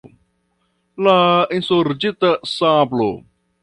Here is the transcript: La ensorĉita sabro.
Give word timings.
La 1.09 1.15
ensorĉita 1.59 2.35
sabro. 2.57 3.17